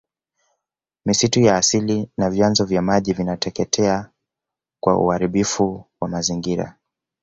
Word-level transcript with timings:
misitu 1.05 1.39
ya 1.41 1.57
asili 1.57 2.09
na 2.17 2.29
vyanzo 2.29 2.65
vya 2.65 2.81
maji 2.81 3.13
vinateketea 3.13 4.09
kwa 4.79 4.97
uharibifu 4.99 5.85
wa 6.01 6.07
mazingira 6.07 6.75